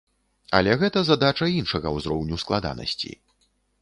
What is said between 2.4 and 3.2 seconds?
складанасці.